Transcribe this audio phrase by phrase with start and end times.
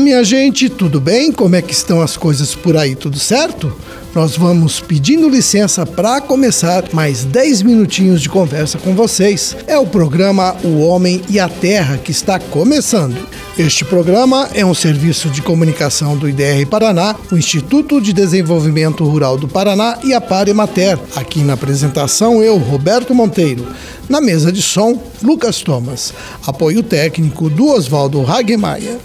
[0.00, 1.32] Minha gente, tudo bem?
[1.32, 2.94] Como é que estão as coisas por aí?
[2.94, 3.76] Tudo certo?
[4.14, 9.56] Nós vamos pedindo licença para começar mais 10 minutinhos de conversa com vocês.
[9.66, 13.16] É o programa O Homem e a Terra que está começando.
[13.58, 19.36] Este programa é um serviço de comunicação do IDR Paraná, o Instituto de Desenvolvimento Rural
[19.36, 20.98] do Paraná e a Paremater.
[21.14, 23.66] Aqui na apresentação eu, Roberto Monteiro.
[24.08, 26.14] Na mesa de som, Lucas Thomas.
[26.46, 28.98] Apoio técnico do Oswaldo Hagemeyer.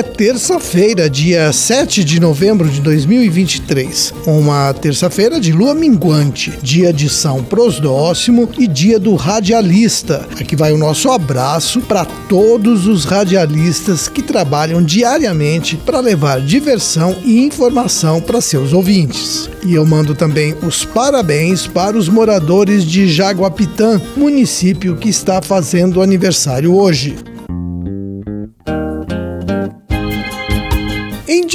[0.00, 4.14] É terça-feira, dia 7 de novembro de 2023.
[4.26, 10.26] Uma terça-feira de lua minguante, dia de São Prosdóximo e dia do radialista.
[10.40, 17.14] Aqui vai o nosso abraço para todos os radialistas que trabalham diariamente para levar diversão
[17.22, 19.50] e informação para seus ouvintes.
[19.62, 26.00] E eu mando também os parabéns para os moradores de Jaguapitã, município que está fazendo
[26.00, 27.18] aniversário hoje.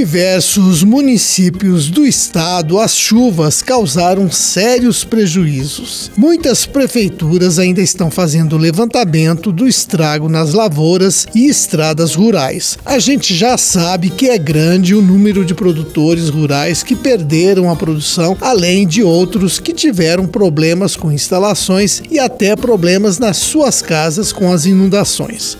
[0.00, 6.10] Diversos municípios do estado, as chuvas causaram sérios prejuízos.
[6.16, 12.78] Muitas prefeituras ainda estão fazendo levantamento do estrago nas lavouras e estradas rurais.
[12.82, 17.76] A gente já sabe que é grande o número de produtores rurais que perderam a
[17.76, 24.32] produção, além de outros que tiveram problemas com instalações e até problemas nas suas casas
[24.32, 25.58] com as inundações.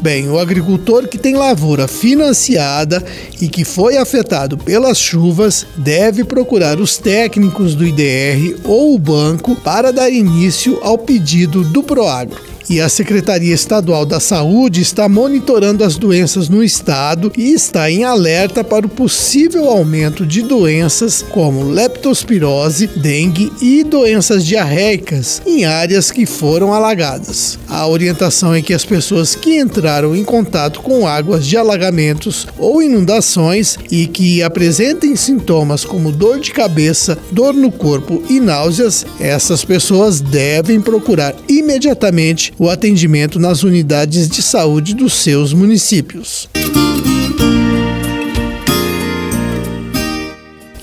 [0.00, 3.04] Bem, o agricultor que tem lavoura financiada
[3.40, 9.56] e que foi afetado pelas chuvas deve procurar os técnicos do IDR ou o banco
[9.56, 15.84] para dar início ao pedido do Proagro e a Secretaria Estadual da Saúde está monitorando
[15.84, 21.70] as doenças no estado e está em alerta para o possível aumento de doenças como
[21.70, 27.58] leptospirose, dengue e doenças diarreicas em áreas que foram alagadas.
[27.68, 32.82] A orientação é que as pessoas que entraram em contato com águas de alagamentos ou
[32.82, 39.64] inundações e que apresentem sintomas como dor de cabeça, dor no corpo e náuseas, essas
[39.64, 46.48] pessoas devem procurar imediatamente o atendimento nas unidades de saúde dos seus municípios.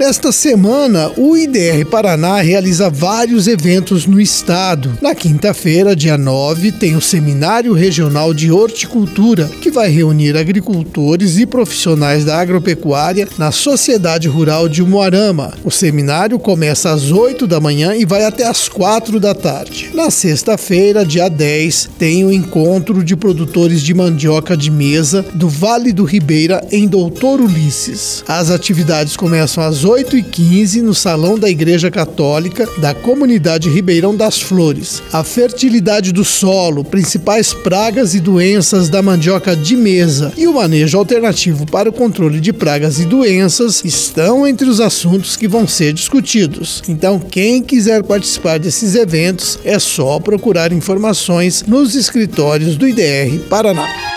[0.07, 4.95] Esta semana, o IDR Paraná realiza vários eventos no estado.
[5.01, 11.47] Na quinta-feira, dia 9, tem o Seminário Regional de Horticultura, que vai reunir agricultores e
[11.47, 15.55] profissionais da agropecuária na Sociedade Rural de Umuarama.
[15.63, 19.89] O seminário começa às 8 da manhã e vai até às 4 da tarde.
[19.95, 25.91] Na sexta-feira, dia 10, tem o encontro de produtores de mandioca de mesa do Vale
[25.91, 28.23] do Ribeira, em Doutor Ulisses.
[28.27, 35.01] As atividades começam às 8h15 no Salão da Igreja Católica da Comunidade Ribeirão das Flores.
[35.13, 40.97] A fertilidade do solo, principais pragas e doenças da mandioca de mesa e o manejo
[40.97, 45.93] alternativo para o controle de pragas e doenças estão entre os assuntos que vão ser
[45.93, 46.83] discutidos.
[46.89, 54.14] Então, quem quiser participar desses eventos é só procurar informações nos escritórios do IDR Paraná.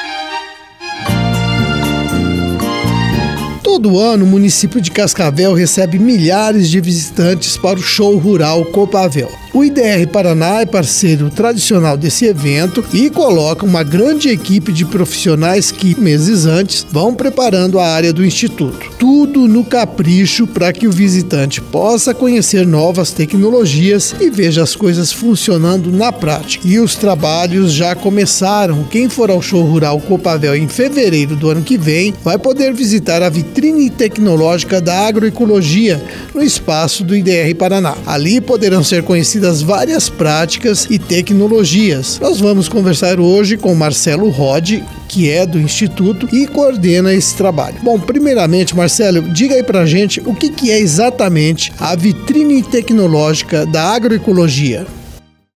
[3.78, 9.31] Todo ano, o município de Cascavel recebe milhares de visitantes para o show rural Copavel.
[9.55, 15.71] O IDR Paraná é parceiro tradicional desse evento e coloca uma grande equipe de profissionais
[15.71, 18.91] que, meses antes, vão preparando a área do Instituto.
[18.99, 25.12] Tudo no capricho para que o visitante possa conhecer novas tecnologias e veja as coisas
[25.12, 26.67] funcionando na prática.
[26.67, 28.84] E os trabalhos já começaram.
[28.84, 33.22] Quem for ao show rural Copavel em fevereiro do ano que vem vai poder visitar
[33.22, 36.01] a vitrine tecnológica da agroecologia
[36.34, 37.97] no espaço do IDR Paraná.
[38.06, 42.19] Ali poderão ser conhecidas das várias práticas e tecnologias.
[42.21, 47.77] Nós vamos conversar hoje com Marcelo Rod, que é do Instituto e coordena esse trabalho.
[47.83, 53.82] Bom, primeiramente, Marcelo, diga aí pra gente o que é exatamente a vitrine tecnológica da
[53.85, 54.87] agroecologia.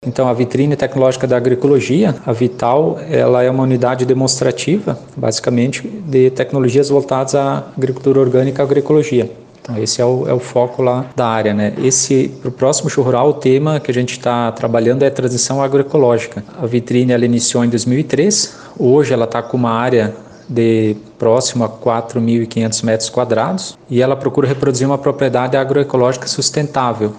[0.07, 6.31] Então, a vitrine tecnológica da agroecologia, a Vital, ela é uma unidade demonstrativa, basicamente, de
[6.31, 9.31] tecnologias voltadas à agricultura orgânica e agroecologia.
[9.61, 11.75] Então, esse é o, é o foco lá da área, né?
[11.85, 15.11] Esse, para o próximo show rural, o tema que a gente está trabalhando é a
[15.11, 16.43] transição agroecológica.
[16.59, 20.15] A vitrine, ela iniciou em 2003, hoje ela está com uma área
[20.49, 27.13] de próximo a 4.500 metros quadrados e ela procura reproduzir uma propriedade agroecológica sustentável?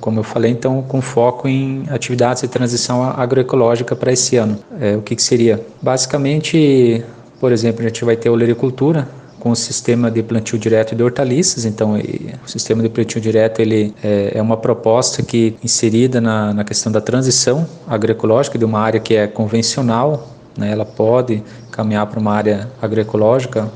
[0.00, 4.58] Como eu falei, então, com foco em atividades de transição agroecológica para esse ano.
[4.80, 5.64] É, o que, que seria?
[5.82, 7.04] Basicamente,
[7.40, 9.08] por exemplo, a gente vai ter olericultura,
[9.46, 11.64] com o sistema de plantio direto de hortaliças.
[11.64, 16.64] Então, o sistema de plantio direto ele é, é uma proposta que inserida na, na
[16.64, 22.18] questão da transição agroecológica de uma área que é convencional, né, ela pode caminhar para
[22.18, 23.70] uma área agroecológica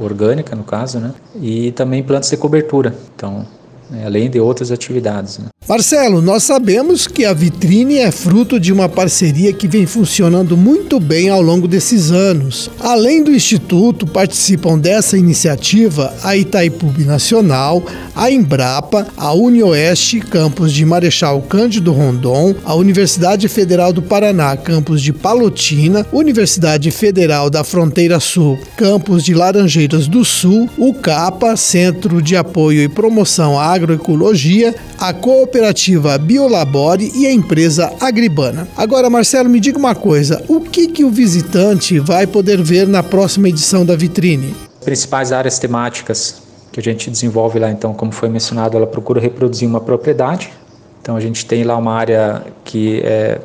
[0.00, 1.12] orgânica no caso, né?
[1.34, 2.94] E também plantas de cobertura.
[3.16, 3.44] Então,
[3.90, 5.38] né, além de outras atividades.
[5.38, 5.46] Né?
[5.68, 11.00] Marcelo, nós sabemos que a vitrine é fruto de uma parceria que vem funcionando muito
[11.00, 12.70] bem ao longo desses anos.
[12.80, 17.84] Além do Instituto, participam dessa iniciativa a Itaipu Nacional,
[18.14, 25.02] a Embrapa, a UniOeste, campus de Marechal Cândido Rondon, a Universidade Federal do Paraná, campus
[25.02, 32.22] de Palotina, Universidade Federal da Fronteira Sul, campus de Laranjeiras do Sul, o CAPA, Centro
[32.22, 38.66] de Apoio e Promoção à Agroecologia, a Cooperativa Biolabore e a empresa Agribana.
[38.76, 43.02] Agora, Marcelo, me diga uma coisa: o que, que o visitante vai poder ver na
[43.02, 44.54] próxima edição da vitrine?
[44.84, 46.42] Principais áreas temáticas
[46.72, 50.52] que a gente desenvolve lá, então, como foi mencionado, ela procura reproduzir uma propriedade.
[51.00, 53.40] Então, a gente tem lá uma área que é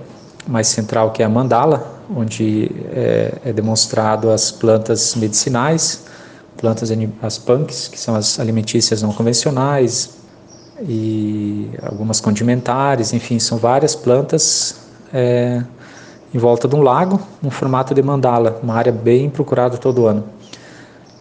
[0.47, 6.03] mais central, que é a mandala, onde é, é demonstrado as plantas medicinais,
[6.57, 6.91] plantas
[7.21, 10.20] as punks, que são as alimentícias não convencionais,
[10.81, 14.81] e algumas condimentares, enfim, são várias plantas
[15.13, 15.63] é,
[16.33, 20.23] em volta de um lago, no formato de mandala, uma área bem procurada todo ano.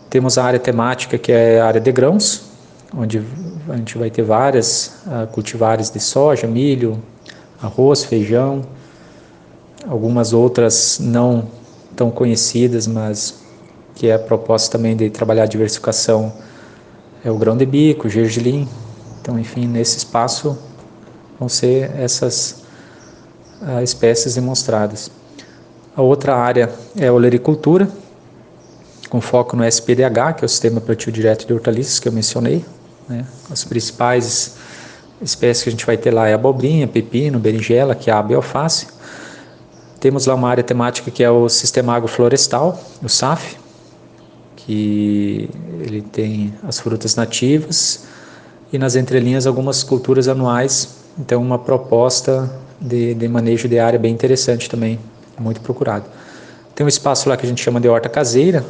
[0.08, 2.50] Temos a área temática que é a área de grãos,
[2.96, 3.22] onde
[3.68, 7.00] a gente vai ter várias uh, cultivares de soja, milho,
[7.62, 8.62] arroz, feijão,
[9.88, 11.44] algumas outras não
[11.94, 13.40] tão conhecidas, mas
[13.94, 16.32] que é a proposta também de trabalhar a diversificação
[17.24, 18.66] é o grão de bico, gergelim,
[19.20, 20.58] então, enfim, nesse espaço
[21.38, 22.62] vão ser essas
[23.60, 25.10] uh, espécies demonstradas.
[25.94, 27.88] A outra área é a olericultura,
[29.08, 32.64] com foco no SPDH, que é o Sistema Plantio Direto de Hortaliças, que eu mencionei.
[33.08, 33.26] Né?
[33.50, 34.56] As principais
[35.20, 38.86] espécies que a gente vai ter lá é abobrinha, pepino, berinjela, quiabo e alface.
[39.98, 43.58] Temos lá uma área temática que é o Sistema Agroflorestal, o SAF,
[44.56, 45.50] que
[45.80, 48.04] ele tem as frutas nativas,
[48.72, 50.96] e nas entrelinhas algumas culturas anuais.
[51.18, 52.50] Então, uma proposta
[52.80, 54.98] de, de manejo de área bem interessante também,
[55.38, 56.04] muito procurado.
[56.74, 58.64] Tem um espaço lá que a gente chama de horta caseira,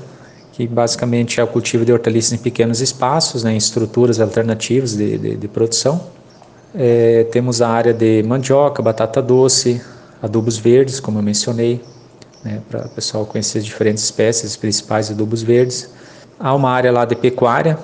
[0.52, 5.16] que basicamente é o cultivo de hortaliças em pequenos espaços, né, em estruturas alternativas de,
[5.16, 6.00] de, de produção.
[6.74, 9.80] É, temos a área de mandioca, batata doce,
[10.22, 11.82] adubos verdes, como eu mencionei,
[12.44, 15.90] né, para o pessoal conhecer as diferentes espécies, principais adubos verdes.
[16.38, 17.78] Há uma área lá de pecuária,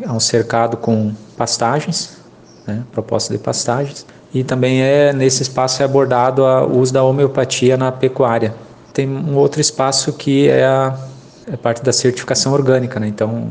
[0.00, 2.18] é um cercado com pastagens,
[2.66, 4.04] né, proposta de pastagens,
[4.34, 8.54] e também é nesse espaço é abordado o uso da homeopatia na pecuária.
[8.92, 10.98] Tem um outro espaço que é a
[11.50, 13.08] é parte da certificação orgânica, né?
[13.08, 13.48] Então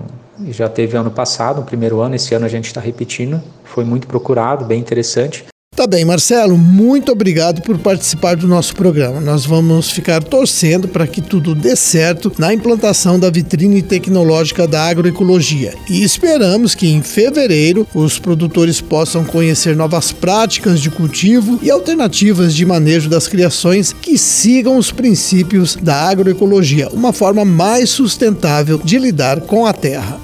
[0.50, 4.06] já teve ano passado, o primeiro ano, esse ano a gente está repetindo, foi muito
[4.06, 5.46] procurado, bem interessante.
[5.78, 9.22] Tá bem, Marcelo, muito obrigado por participar do nosso programa.
[9.22, 14.86] Nós vamos ficar torcendo para que tudo dê certo na implantação da vitrine tecnológica da
[14.86, 15.76] agroecologia.
[15.88, 22.56] E esperamos que em fevereiro os produtores possam conhecer novas práticas de cultivo e alternativas
[22.56, 28.98] de manejo das criações que sigam os princípios da agroecologia, uma forma mais sustentável de
[28.98, 30.20] lidar com a terra.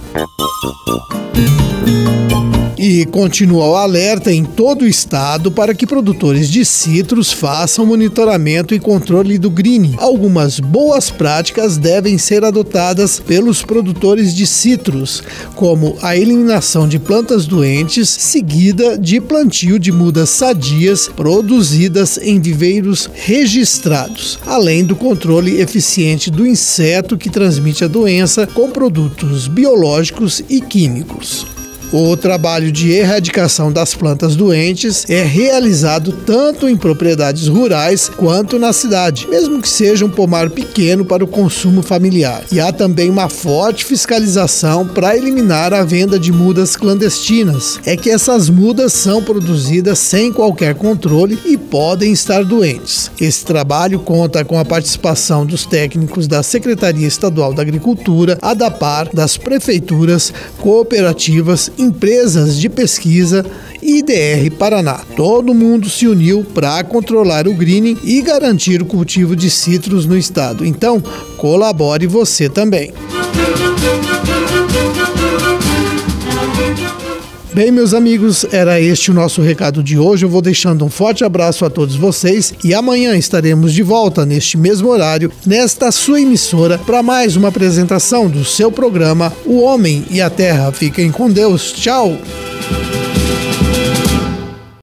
[3.04, 8.74] E continua o alerta em todo o estado para que produtores de citros façam monitoramento
[8.74, 9.94] e controle do green.
[9.98, 15.22] Algumas boas práticas devem ser adotadas pelos produtores de citros,
[15.54, 23.10] como a eliminação de plantas doentes, seguida de plantio de mudas sadias produzidas em viveiros
[23.14, 30.62] registrados, além do controle eficiente do inseto que transmite a doença com produtos biológicos e
[30.62, 31.53] químicos.
[31.96, 38.74] O trabalho de erradicação das plantas doentes é realizado tanto em propriedades rurais quanto na
[38.74, 42.46] cidade, mesmo que seja um pomar pequeno para o consumo familiar.
[42.52, 47.80] E há também uma forte fiscalização para eliminar a venda de mudas clandestinas.
[47.86, 53.12] É que essas mudas são produzidas sem qualquer controle e podem estar doentes.
[53.22, 59.10] Esse trabalho conta com a participação dos técnicos da Secretaria Estadual da Agricultura, a DAPAR,
[59.14, 63.46] das prefeituras, cooperativas, empresas de pesquisa
[63.82, 65.02] e IDR Paraná.
[65.16, 70.18] Todo mundo se uniu para controlar o greening e garantir o cultivo de citros no
[70.18, 70.66] estado.
[70.66, 71.02] Então,
[71.38, 72.94] colabore você também.
[77.54, 80.26] Bem, meus amigos, era este o nosso recado de hoje.
[80.26, 84.58] Eu vou deixando um forte abraço a todos vocês e amanhã estaremos de volta neste
[84.58, 90.20] mesmo horário, nesta sua emissora, para mais uma apresentação do seu programa O Homem e
[90.20, 90.72] a Terra.
[90.72, 91.72] Fiquem com Deus.
[91.74, 92.18] Tchau!